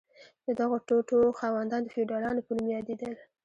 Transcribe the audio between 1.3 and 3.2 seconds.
خاوندان د فیوډالانو په نوم یادیدل.